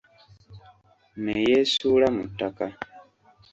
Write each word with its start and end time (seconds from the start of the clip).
Neyeesuula 1.23 2.07
mu 2.15 2.23
ttaka. 2.31 2.65